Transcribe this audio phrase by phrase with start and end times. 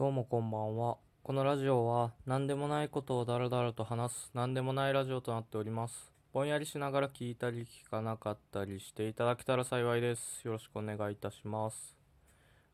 [0.00, 0.96] どうもこんばんは。
[1.22, 6.10] このラジオは何でもないことをダラダラと話す何でもないラジオとなっております。
[6.32, 10.40] ぼんやりしながら聞いたり聞かなかったりしていただけたら幸いです。
[10.46, 11.98] よろしくお願いいたします。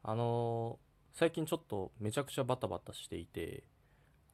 [0.05, 3.65] あのー最近ちょっとめちゃくちゃバタバタしていて、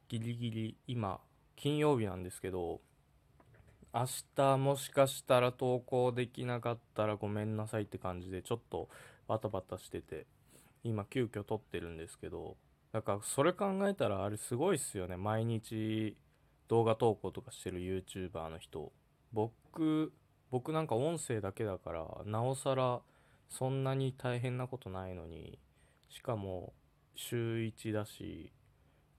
[0.07, 1.19] ギリギリ今
[1.55, 2.79] 金曜日なんですけど、
[3.91, 4.05] 明
[4.35, 8.87] 日もしかしたら投稿できなかったらごめんなさいって感じでちょっと
[9.27, 10.27] バタバタしてて、
[10.83, 12.55] 今急遽撮ってるんですけど、
[12.93, 15.17] だからそれ考えたらあれすごいっすよね。
[15.17, 16.15] 毎日
[16.67, 18.93] 動画投稿とかしてる YouTuber の人。
[19.33, 20.13] 僕、
[20.51, 23.01] 僕なんか音声だけだから、なおさら
[23.49, 25.57] そんなに大変なことないのに、
[26.07, 26.73] しかも
[27.15, 28.51] 週1だし、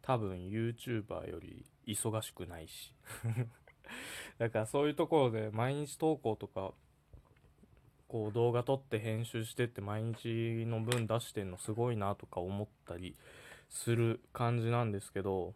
[0.02, 2.94] 多分 YouTuber より忙しくないし。
[4.38, 6.72] だからそういうところで毎日投稿とか、
[8.06, 13.16] こう動画撮って編集してって毎日の分出してんのすごいなとか思ったり
[13.74, 15.52] する感じなんですけど、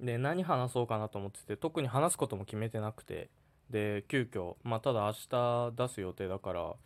[0.00, 3.28] で、何話そうかなと思ってて、特に話すことも決めてなくて、
[3.70, 6.76] で、急遽、まあただ明日出す予定だから、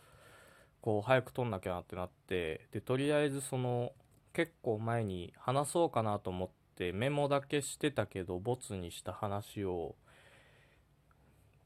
[0.81, 3.93] こう早く撮んなきゃなってなって、で、とりあえずその、
[4.33, 9.95] 結構前に話そうかなと思ってメモだけしてたけど、ボツにした話を、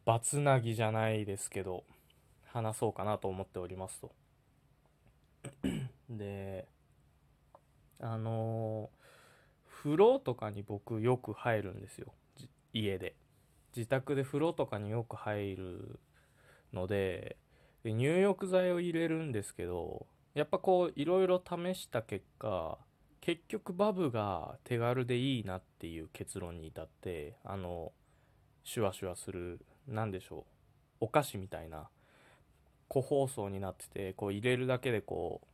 [0.04, 1.84] バツナギじゃないですけど、
[2.46, 4.12] 話そうかなと思っておりますと。
[6.10, 6.66] で、
[8.00, 8.90] あの
[9.82, 12.12] 風呂とかに僕よく入るんですよ。
[12.72, 13.14] 家で。
[13.76, 16.00] 自宅で風呂とかによく入る
[16.72, 17.36] ので、
[17.84, 22.78] で入浴剤を入れるんですけど、やっぱこういろいろ試した結果、
[23.20, 27.92] 結局バブが手軽でいいなっていう結論に至って、あの、
[28.64, 30.46] シュワシュワする、なんでしょ
[31.00, 31.88] う、お菓子みたいな
[32.88, 35.46] 個包装になってて、こう入れるだけでこう、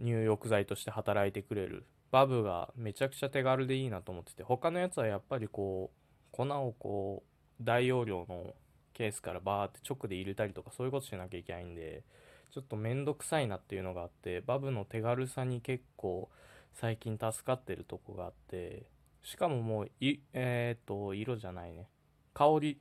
[0.00, 1.86] 入浴剤として働いてくれる。
[2.10, 5.96] バブがめちゃくちゃ手軽でいいなと思ってて、他のやつはやっぱりこう、
[6.32, 7.22] 粉をこ
[7.60, 8.54] う、大容量の
[8.94, 12.02] ケースからバーって直で入れたりとかそういうことしなきゃいけないんで、
[12.50, 16.28] ちょっとめんどくさいなっていうのがあって、バブの手軽さに結構
[16.74, 18.86] 最近助かってるとこがあって、
[19.22, 21.88] しかももう、い、えーっと、色じゃないね。
[22.34, 22.80] 香り。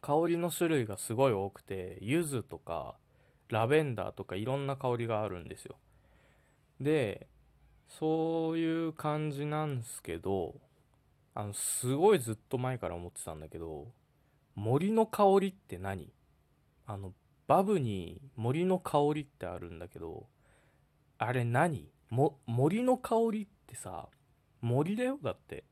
[0.00, 2.96] 香りの種類がすごい多くて、柚子とか、
[3.48, 5.76] ラベンダーとかいろんな香りがあるんですよ。
[6.80, 7.26] で、
[7.88, 10.54] そういう感じなんですけど、
[11.34, 13.88] あの、すごいずっと前から思ってたんだけど、
[14.54, 16.12] 森の香りって何？
[16.86, 17.12] あの、
[17.46, 20.26] バブに森の香りってあるんだけど、
[21.18, 21.90] あれ何？
[22.10, 24.08] も、森の香りってさ、
[24.60, 25.18] 森だよ？
[25.22, 25.64] だって。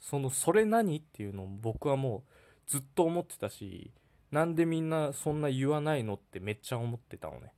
[0.00, 2.22] その、それ何っていうのを僕はもう
[2.66, 3.92] ずっと思ってたし、
[4.30, 7.52] なんでみんなそんな言わないのってめっちゃ思ってたのね。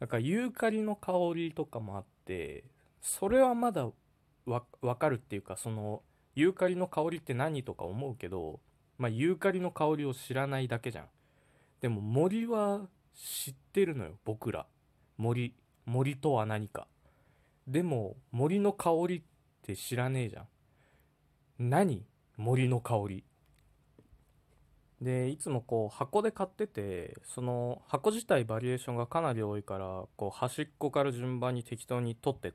[0.00, 2.64] なんかユーカリの香りとかもあって、
[3.00, 3.90] それはまだ
[4.46, 6.02] わ、わかるっていうか、その、
[6.34, 8.60] ユーカリの香りって何とか思うけど、
[8.98, 11.08] まあユーカリの香りを知らないだけじゃん。
[11.80, 14.66] でも森は知ってるのよ、僕ら。
[15.16, 15.54] 森、
[15.86, 16.88] 森とは何か。
[17.66, 19.22] でも森の香りっ
[19.62, 21.68] て知らねえじゃん。
[21.70, 22.04] 何？
[22.36, 23.24] 森の香り。
[25.00, 32.54] で、いつもこう箱で買ってて、その箱自体バリエーションがかなり多いから、こう端っこから順番に適当に取って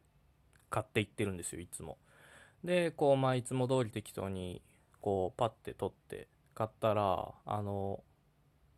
[0.69, 1.97] 買っていってるんですよ、いつも。
[2.63, 4.61] で、こうまあいつも通り適当に
[5.01, 8.03] こうパッて取って買ったら、あの、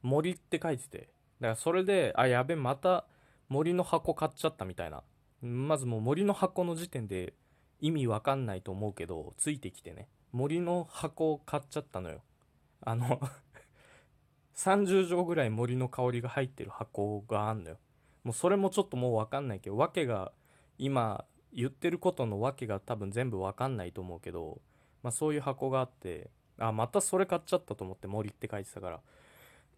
[0.02, 1.10] 森って書いてて、だか
[1.50, 3.06] らそれで、あ、やべ、また
[3.50, 5.04] 森の箱買っちゃったみたいな。
[5.42, 7.34] まずもう森の箱の時点で
[7.80, 10.08] 意味わかんないと思うけど、ついてきてね。
[10.32, 12.22] 森の箱を買っちゃったのよ。
[12.82, 13.20] あの
[14.56, 17.78] 30錠ぐらい森の香りが入ってる箱があんのよ。
[18.24, 20.32] もうそれもちょっともうわかんないけど、わけが、
[20.78, 24.62] 今言ってることのわけが多分全部わかんないと思うけど、
[25.04, 29.00] まあそういう箱があって、あ、またそれ買っちゃったと思って森って書いてたから。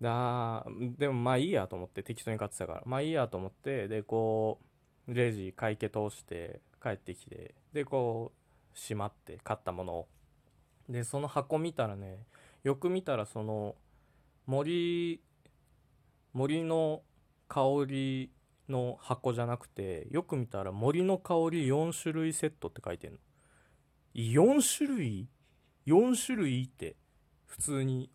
[0.02, 0.66] だ
[0.98, 2.84] でもまあいいやと思って適当に買ってたから。
[2.86, 4.60] まあいいやと思って、でこ
[5.08, 8.32] う、レジ会計通して帰ってきて、でこ
[8.76, 10.08] う、しまって買ったものを。
[10.90, 12.26] で、その箱見たらね、
[12.64, 13.76] よく見たらその、
[14.46, 15.22] 森、
[16.34, 17.02] 森の
[17.48, 18.32] 香り
[18.68, 23.18] の箱じゃなくて、よく見たら森の香り4種類セットって書いてんの。
[24.16, 25.30] 4種類
[25.88, 26.96] ?4 種類って
[27.46, 28.12] 普通に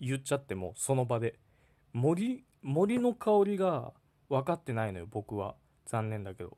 [0.00, 1.38] 言っちゃってもその場で。
[1.92, 3.92] 森、森の香りが
[4.28, 5.54] 分かってないのよ、僕は。
[5.86, 6.56] 残念だけど。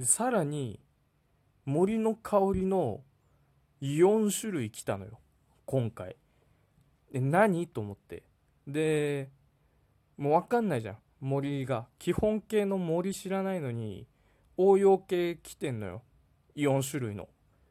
[0.00, 0.80] さらに、
[1.64, 3.02] 森の香りの
[3.82, 5.20] 4種類来たのよ、
[5.66, 6.16] 今回。
[7.16, 7.66] で、何？
[7.66, 8.24] と思って。
[8.66, 9.30] で、
[10.18, 11.86] もう分かんないじゃん、森が。
[11.98, 14.06] 基本形の森知らないのに、
[14.58, 16.02] 応用系来てんのよ。
[16.56, 17.28] 4種類の。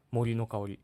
[0.10, 0.80] 森の香り。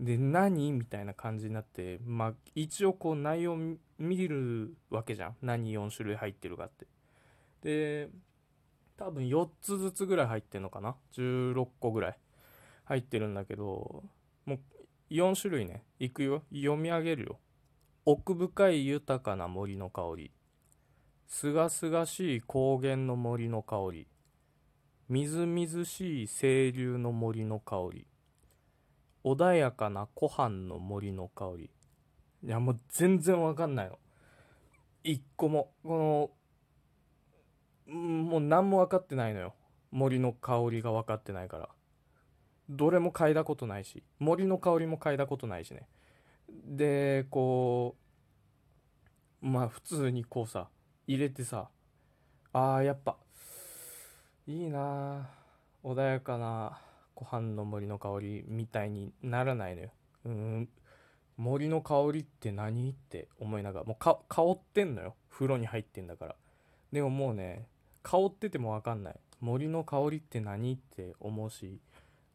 [0.00, 0.72] で何？
[0.72, 3.56] みたいな感じになってまあ一応こう内容
[3.96, 5.36] 見るわけじゃん。
[5.40, 6.86] 何4種類入ってるかって。
[7.62, 8.08] で
[8.96, 12.18] 多分4つずつぐらい入ってんのかな？16個ぐらい。
[12.86, 14.02] 入ってるんだけど
[14.46, 14.58] もう
[15.10, 15.84] 4種類ね。
[16.00, 16.42] いくよ。
[16.52, 17.38] 読み上げるよ。
[18.06, 20.30] 奥深い豊かな森の香り。
[21.26, 24.06] すがすがしい高原の森の香り。
[25.08, 28.06] みずみずしい清流の森の香り。
[29.24, 31.70] 穏やかな湖畔の森の香り。
[32.44, 33.98] いやもう全然わかんないの。
[35.02, 35.70] 一個も。
[35.82, 36.30] こ
[37.88, 39.54] のもう何も分かってないのよ。
[39.92, 41.70] 森の香りが分かってないから。
[42.68, 44.02] どれも嗅いだことないし。
[44.18, 45.86] 森の香りも嗅いだことないしね。
[46.64, 47.96] でこ
[49.42, 50.68] うまあ普通にこうさ
[51.06, 51.68] 入れてさ
[52.52, 53.16] あーやっぱ
[54.46, 55.28] いいな
[55.82, 56.78] 穏やかな
[57.14, 59.90] 湖畔の森の香りみたいにならないのよ。
[60.24, 60.68] うん
[61.36, 65.14] 森の香りって何って思いながらもうか香ってんのよ。
[65.30, 66.36] 風呂に入ってんだから。
[66.92, 67.66] でももうね
[68.02, 69.14] 香ってても分かんない。
[69.40, 71.80] 森の香りって何って思うし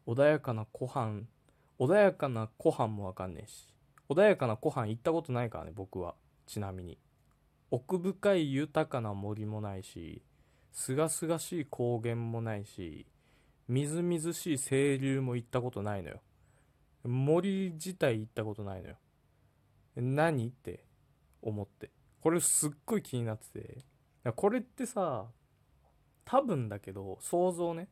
[0.06, 1.24] 穏やかな湖畔
[1.78, 3.66] 穏やかな湖畔も分かんねえし。
[4.10, 6.16] 穏やかな湖畔行ったことないからね僕は。
[6.46, 6.98] ちなみに。
[7.70, 10.22] 奥深い豊かな森もないし
[10.72, 13.06] すがすがしい高原もないし
[13.68, 16.20] みずみずしい清流も行ったことないのよ。
[17.04, 18.96] 森自体行ったことないのよ。
[19.94, 20.84] 何って
[21.40, 21.90] 思って。
[22.20, 24.32] これすっごい気になってて。
[24.34, 25.26] これってさ
[26.24, 27.88] 多分だけど想像ね。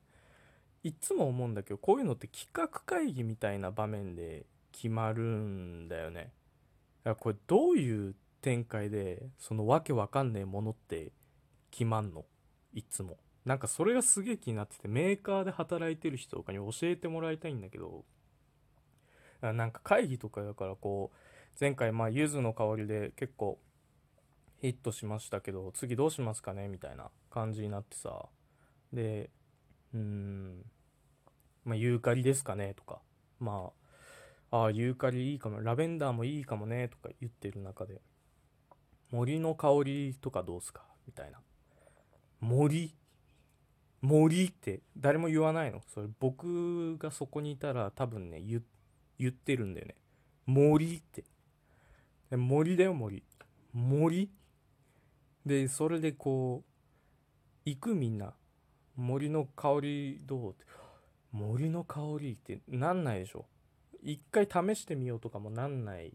[0.83, 6.33] いつも思うんだけどこういうのって企画会議みたいな場面で決まるんだよね。
[7.05, 11.13] だからこれどういう展開でそのわけわかんねえものって
[11.71, 12.25] 決まんの？
[12.73, 13.19] いつも。
[13.45, 18.05] なんかそれがすげえ気になっててメーカーで働いてる人とかに教えてもらいたいんだけど。
[19.41, 21.17] なんか会議とかだからこう
[21.61, 23.61] 前回まあ柚子の香りで結構
[24.61, 26.67] ヒットしましたけど次どうしますかね？
[26.67, 28.27] みたいな感じになってさ。
[28.93, 29.31] で
[29.95, 30.65] うーん
[31.65, 32.75] まあユーカリですかね？
[32.75, 33.01] とか。
[33.39, 33.73] まあ
[34.51, 35.61] ああユーカリいいかも。
[35.61, 36.89] ラベンダーもいいかもね。
[36.89, 38.01] とか言ってる中で。
[39.11, 40.83] 森の香りとかどうすか？
[41.07, 41.39] みたいな。
[42.41, 42.95] 森？
[44.01, 44.45] 森？
[44.47, 45.83] って誰も言わないの？
[45.93, 48.63] それ僕がそこにいたら多分ね言
[49.19, 49.97] 言ってるんだよね。
[50.47, 50.97] 森？
[50.97, 51.25] って。
[52.31, 53.23] 森だよ森。
[53.73, 54.31] 森？
[55.45, 56.71] でそれでこう
[57.65, 58.35] 行くみんな。
[58.97, 60.51] 森の香りどう？
[60.53, 60.65] って。
[61.33, 63.47] 森の香りってなんないでしょ？
[64.03, 66.13] 一回試してみようとかもなんない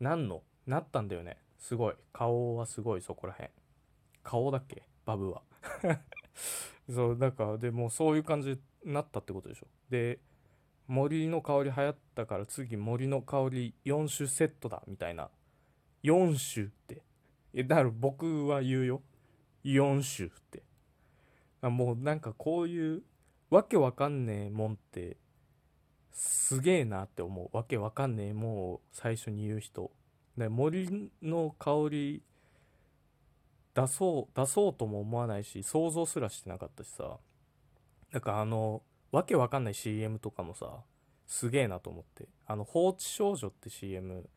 [0.00, 0.42] なんの？
[0.66, 1.38] なったんだよね。
[1.58, 1.94] すごい。
[2.12, 3.50] 顔はすごいそこらへん
[4.22, 4.82] 顔だっけ？
[5.04, 5.42] バブは。
[6.88, 9.66] そうだかでもそういう感じになったってことでしょ。
[9.90, 10.20] で
[10.86, 15.30] 森の香り流行ったから次森の香り4種セットだみたいな。
[16.02, 17.02] 4種って。
[17.52, 19.02] えだから僕は言うよ。
[19.64, 20.62] 4種って。
[21.62, 23.02] もうなんかこういう
[23.50, 25.16] わけわかんねえもんって
[26.12, 27.56] すげえなって思う。
[27.56, 28.32] わけわかんねえ。
[28.32, 29.90] もんを最初に言う人。
[30.36, 32.22] で森の香り
[33.74, 37.18] 出そう出そうとも思わないし想像すらしてなかったしさ。
[38.12, 40.82] なんかあのわけわかんない CM とかもさ
[41.26, 42.28] すげえなと思って。
[42.46, 44.28] あの放置少女って CM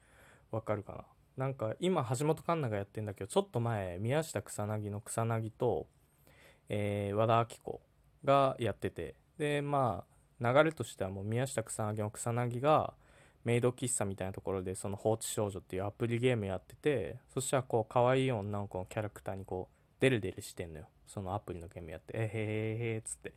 [0.51, 0.93] わかるか
[1.37, 1.45] な？
[1.45, 5.87] なんか今橋本環奈がやってんだけどちょっと前宮下草薙の草薙と、
[6.69, 7.81] えー、和田アキ子
[8.23, 9.15] がやってて。
[9.39, 12.93] でまあ流れとしてはもう宮下草薙の草薙が
[13.43, 20.87] メイド喫茶みたいなところでその放置少女っていうアプリゲームやっててそしたらこう可愛い女の子のキャラクターにこうデレデレしてんのよ。
[21.07, 23.33] そのアプリのゲームやってえへへへっつって。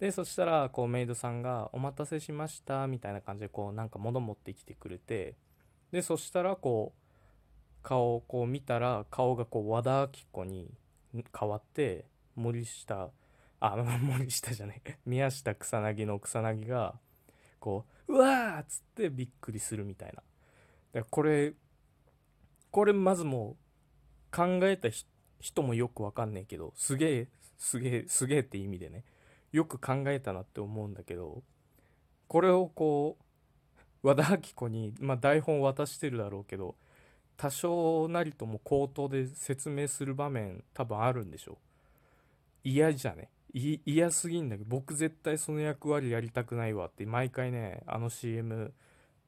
[0.00, 5.34] でそしたらこうメイドさんが「お待たせしました」みたいな感じでこうなんか物持ってきてくれて。
[5.92, 7.00] でそしたらこう
[7.82, 10.70] 顔をこう見たら顔がこう和田アキ子に
[11.38, 12.04] 変わって
[12.36, 13.10] 森下
[13.60, 16.98] あ 森下じゃない宮下草薙の草薙が
[17.58, 20.22] こううわーっつってびっくりするみたいな。
[20.92, 21.54] でこれ
[22.70, 23.56] これまずも
[24.32, 24.88] う考えた
[25.40, 29.04] 人もよくわかんねえけどすげえすげえすげえって意味でね
[29.52, 31.42] よく考えたなって思うんだけど
[32.28, 36.76] これをこう和田アキ子に、まあ、台本渡してるだろうけど
[37.36, 41.52] 多少なりとも口頭で説明する場面多分あるんでしょ。
[41.52, 41.56] う
[42.64, 43.30] 嫌じゃね。
[43.52, 48.72] 嫌すぎんだけど僕絶対その役割やりたくないわって毎回ねあの CM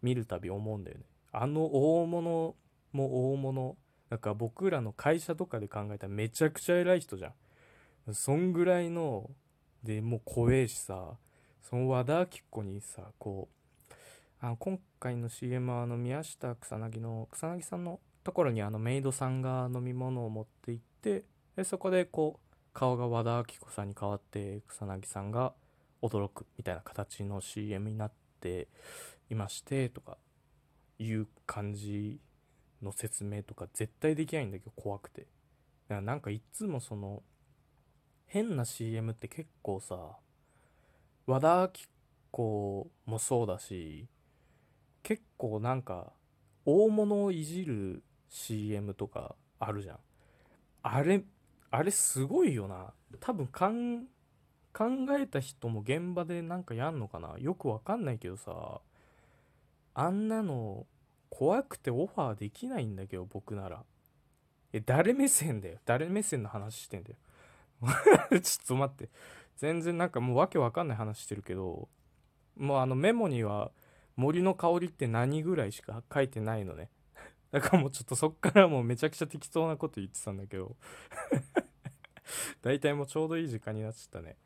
[0.02, 1.04] 見るたび思うんだよね。
[1.32, 2.54] あの大物
[2.92, 3.76] も大物
[4.10, 7.32] だか僕らの会社とかで考えたらめちゃくちゃ偉い人じゃ
[8.08, 8.14] ん。
[8.14, 9.30] そんぐらいの
[9.82, 11.16] でもう怖えしさ
[11.62, 13.94] その和田アキ子にさこう
[14.40, 21.24] あの今回の CM はあの宮下草薙の草薙さんのところにあのメイドさんが飲み物を持って行って
[21.56, 25.52] でそこでこう顔が和田アキ子さんに変わって草薙さんが
[26.02, 28.68] 驚くみたいな形の CM になって
[29.30, 30.16] いましてとか
[30.98, 32.18] いう感じ
[32.82, 37.22] の説明とか絶対できないんだけど怖くてだからなんかいつもその
[38.26, 39.96] 変な CM って結構さ
[41.26, 41.86] 和田アキ
[42.30, 44.06] 子もそうだし
[45.02, 46.12] 結構なんか
[46.64, 49.98] 大物をいじる CM とかあるじゃん。
[50.82, 51.22] あれ
[51.72, 52.92] あれすごいよな。
[53.18, 54.04] 多分かん
[54.74, 54.84] 考
[55.18, 57.34] えた人も現場でなんかやんのかな？
[57.38, 58.80] よくわかんないけどさ。
[59.94, 60.86] あんなの
[61.30, 63.84] 怖くてオファーできないんだけど僕なら。
[64.72, 65.78] え誰目線だよ？
[65.86, 67.16] 誰目線の話してんだよ？
[68.40, 69.08] ちょっと待って。
[69.56, 71.88] 全然なんかもうわけわかんない話してるけど
[72.56, 73.70] もうあのメモには
[74.16, 76.90] 森の香りって何ぐらいしか書いてないのね。
[77.50, 80.76] だからもうちょっとそっからもうめちゃくちゃ適当なこと言ってたんだけど。
[82.62, 84.36] 大体もうちょうどいい時間になっちゃったね。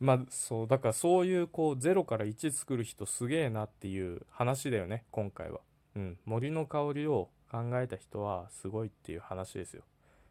[0.00, 5.60] まあそうだからそういうこう0から1作る人すげえなっていう話だよね今回は。
[5.96, 6.18] うん。
[6.24, 9.84] 森の香りを考えた人はすごいっていう話ですよ。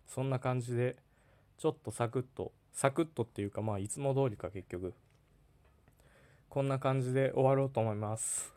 [0.07, 0.97] そんな感じで
[1.57, 4.93] ちょっとサクッとサクッとっていうかまあいつも通りか結局。
[6.49, 8.53] こんな感じで終わろうと思います。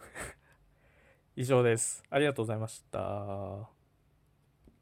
[1.34, 2.04] 以上です。
[2.10, 3.75] ありがとうございました。